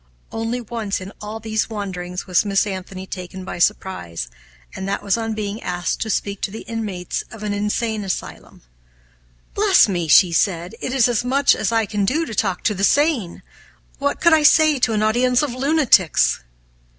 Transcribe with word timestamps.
Only 0.31 0.61
once 0.61 0.99
in 0.99 1.13
all 1.21 1.39
these 1.39 1.69
wanderings 1.69 2.25
was 2.25 2.43
Miss 2.43 2.65
Anthony 2.65 3.05
taken 3.05 3.45
by 3.45 3.59
surprise, 3.59 4.29
and 4.75 4.89
that 4.89 5.03
was 5.03 5.15
on 5.15 5.35
being 5.35 5.61
asked 5.61 6.01
to 6.01 6.09
speak 6.09 6.41
to 6.41 6.49
the 6.49 6.61
inmates 6.63 7.23
of 7.29 7.43
an 7.43 7.53
insane 7.53 8.03
asylum. 8.03 8.63
"Bless 9.53 9.87
me!" 9.87 10.07
said 10.09 10.71
she, 10.81 10.87
"it 10.87 10.91
is 10.91 11.07
as 11.07 11.23
much 11.23 11.55
as 11.55 11.71
I 11.71 11.85
can 11.85 12.03
do 12.03 12.25
to 12.25 12.33
talk 12.33 12.63
to 12.63 12.73
the 12.73 12.83
sane! 12.83 13.43
What 13.99 14.19
could 14.19 14.33
I 14.33 14.41
say 14.41 14.79
to 14.79 14.93
an 14.93 15.03
audience 15.03 15.43
of 15.43 15.53
lunatics?" 15.53 16.39